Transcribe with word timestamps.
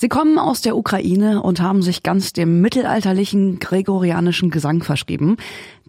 Sie 0.00 0.08
kommen 0.08 0.38
aus 0.38 0.60
der 0.60 0.76
Ukraine 0.76 1.42
und 1.42 1.60
haben 1.60 1.82
sich 1.82 2.04
ganz 2.04 2.32
dem 2.32 2.60
mittelalterlichen 2.60 3.58
gregorianischen 3.58 4.48
Gesang 4.48 4.84
verschrieben. 4.84 5.38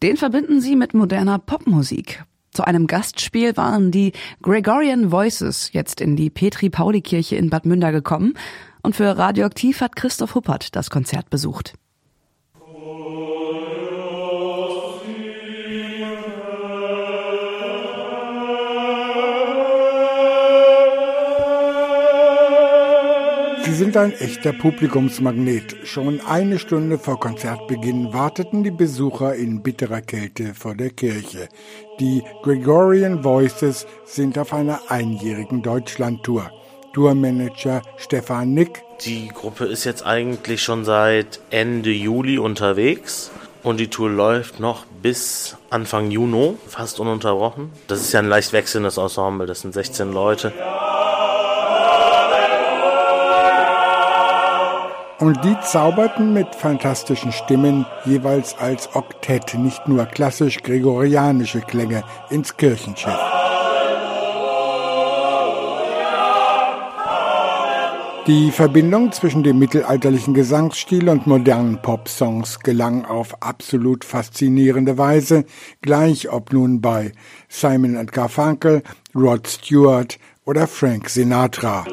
Den 0.01 0.17
verbinden 0.17 0.62
sie 0.62 0.75
mit 0.75 0.96
moderner 0.96 1.38
Popmusik. 1.38 2.24
Zu 2.50 2.64
einem 2.64 2.88
Gastspiel 2.88 3.56
waren 3.56 3.92
die 3.92 4.14
Gregorian 4.42 5.12
Voices 5.12 5.70
jetzt 5.74 6.02
in 6.02 6.16
die 6.16 6.32
Petri-Pauli-Kirche 6.32 7.36
in 7.36 7.52
Bad 7.52 7.68
Münder 7.68 7.92
gekommen 7.92 8.34
und 8.82 8.96
für 8.96 9.16
Radioaktiv 9.16 9.80
hat 9.80 9.95
Christoph 9.95 10.34
Huppert 10.34 10.76
das 10.76 10.89
Konzert 10.89 11.30
besucht. 11.30 11.76
Sie 23.70 23.75
sind 23.75 23.97
ein 23.97 24.13
echter 24.13 24.51
Publikumsmagnet. 24.51 25.75
Schon 25.83 26.21
eine 26.21 26.57
Stunde 26.57 26.97
vor 26.97 27.19
Konzertbeginn 27.19 28.11
warteten 28.11 28.64
die 28.64 28.71
Besucher 28.71 29.36
in 29.36 29.61
bitterer 29.61 30.01
Kälte 30.01 30.55
vor 30.55 30.73
der 30.73 30.89
Kirche. 30.89 31.50
Die 32.00 32.23
Gregorian 32.41 33.23
Voices 33.23 33.86
sind 34.05 34.39
auf 34.39 34.53
einer 34.53 34.80
einjährigen 34.89 35.61
Deutschlandtour. 35.61 36.50
Tourmanager 36.94 37.83
Stefan 37.97 38.55
Nick. 38.55 38.81
Die 39.02 39.27
Gruppe 39.27 39.66
ist 39.66 39.83
jetzt 39.83 40.03
eigentlich 40.03 40.63
schon 40.63 40.83
seit 40.83 41.39
Ende 41.52 41.91
Juli 41.91 42.39
unterwegs 42.39 43.30
und 43.61 43.80
die 43.80 43.89
Tour 43.89 44.09
läuft 44.09 44.59
noch 44.59 44.88
bis 45.03 45.58
Anfang 45.69 46.09
Juni, 46.09 46.55
fast 46.67 46.99
ununterbrochen. 46.99 47.69
Das 47.88 48.02
ist 48.02 48.13
ja 48.13 48.19
ein 48.19 48.30
leicht 48.30 48.52
wechselndes 48.52 48.97
Ensemble, 48.97 49.45
das 49.45 49.61
sind 49.61 49.75
16 49.75 50.11
Leute. 50.11 50.53
Und 55.19 55.44
die 55.44 55.55
zauberten 55.61 56.33
mit 56.33 56.55
fantastischen 56.55 57.33
Stimmen 57.33 57.85
jeweils 58.05 58.57
als 58.57 58.95
Oktett 58.95 59.53
nicht 59.55 59.85
nur 59.88 60.05
klassisch 60.05 60.63
gregorianische 60.63 61.59
Klänge 61.59 62.03
ins 62.30 62.55
Kirchenschiff. 62.55 63.19
Die 68.27 68.52
Verbindung 68.52 69.11
zwischen 69.11 69.44
dem 69.44 69.59
mittelalterlichen 69.59 70.33
Gesangsstil 70.33 71.09
und 71.09 71.27
modernen 71.27 71.81
Popsongs 71.81 72.59
gelang 72.59 73.03
auf 73.03 73.41
absolut 73.41 74.05
faszinierende 74.05 74.97
Weise, 74.97 75.45
gleich 75.81 76.29
ob 76.29 76.53
nun 76.53 76.79
bei 76.79 77.11
Simon 77.49 78.05
Garfunkel, 78.05 78.83
Rod 79.16 79.47
Stewart 79.47 80.17
oder 80.45 80.67
Frank 80.67 81.09
Sinatra. 81.09 81.85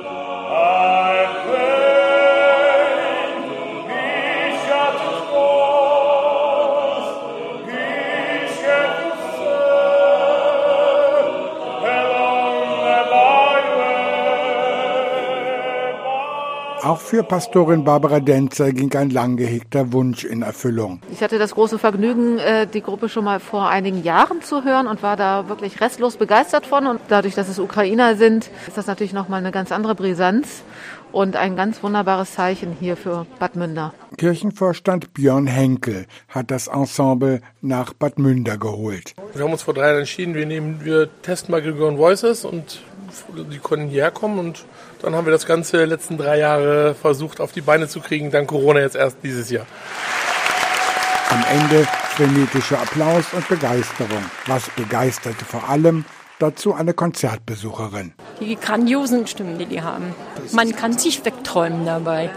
Auch 16.87 17.01
für 17.01 17.25
Pastorin 17.25 17.83
Barbara 17.83 18.21
Denzer 18.21 18.73
ging 18.73 18.95
ein 18.95 19.11
lang 19.11 19.37
gehegter 19.37 19.93
Wunsch 19.93 20.25
in 20.25 20.43
Erfüllung. 20.43 21.01
Ich 21.11 21.21
hatte 21.21 21.37
das 21.37 21.53
große 21.53 21.81
Vergnügen, 21.81 22.39
äh, 22.39 22.69
die 22.69 22.81
Gruppe 22.81 23.09
schon 23.09 23.25
mal 23.25 23.41
vor 23.41 23.69
einigen 23.69 24.05
Jahren 24.05 24.41
zu 24.41 24.63
hören 24.63 24.87
und 24.87 25.03
war 25.03 25.17
da 25.17 25.49
wirklich 25.49 25.81
restlos 25.81 26.17
begeistert 26.17 26.65
von. 26.65 26.87
Und 26.87 27.01
dadurch, 27.09 27.35
dass 27.35 27.49
es 27.49 27.59
Ukrainer 27.59 28.15
sind, 28.15 28.49
ist 28.69 28.77
das 28.77 28.87
natürlich 28.87 29.13
nochmal 29.13 29.41
eine 29.41 29.51
ganz 29.51 29.73
andere 29.73 29.97
Brisanz 29.97 30.63
und 31.11 31.35
ein 31.35 31.57
ganz 31.57 31.83
wunderbares 31.83 32.35
Zeichen 32.35 32.77
hier 32.79 32.97
für 32.97 33.27
Bad 33.41 33.57
Münder. 33.57 33.93
Kirchenvorstand 34.17 35.13
Björn 35.13 35.49
Henkel 35.49 36.07
hat 36.29 36.53
das 36.53 36.69
Ensemble 36.69 37.41
nach 37.63 37.95
Bad 37.95 38.21
Münder 38.21 38.59
geholt. 38.59 39.15
Wir 39.35 39.43
haben 39.43 39.51
uns 39.51 39.63
vor 39.63 39.75
drei 39.75 39.89
Jahren 39.89 39.99
entschieden, 39.99 40.35
wir 40.35 40.47
nehmen, 40.47 40.85
wir 40.85 41.09
testen 41.23 41.51
mal 41.51 41.63
Gregorian 41.63 41.99
Voices 41.99 42.45
und 42.45 42.81
die 43.51 43.59
können 43.59 43.89
hierher 43.89 44.11
kommen 44.11 44.39
und 44.39 44.65
dann 45.03 45.15
haben 45.15 45.27
wir 45.27 45.33
das 45.33 45.47
Ganze 45.47 45.85
letzten 45.85 46.19
drei 46.19 46.39
Jahre 46.39 46.95
versucht 46.95 47.41
auf 47.41 47.53
die 47.53 47.61
Beine 47.61 47.89
zu 47.89 48.01
kriegen, 48.01 48.31
dank 48.31 48.49
Corona 48.49 48.81
jetzt 48.81 48.97
erst 48.97 49.19
dieses 49.23 49.51
Jahr. 49.51 49.67
Am 51.31 51.45
Ende 51.51 51.87
frenetischer 52.17 52.81
Applaus 52.81 53.25
und 53.33 53.47
Begeisterung. 53.49 54.25
Was 54.47 54.71
begeisterte 54.71 55.45
vor 55.45 55.69
allem? 55.69 56.05
Dazu 56.39 56.75
eine 56.75 56.93
Konzertbesucherin. 56.93 58.13
Die 58.41 58.57
grandiosen 58.57 59.27
Stimmen, 59.27 59.59
die 59.59 59.67
die 59.67 59.83
haben. 59.83 60.15
Man 60.53 60.77
kann 60.77 60.97
sich 60.97 61.25
wegträumen 61.25 61.87
dabei. 61.87 62.31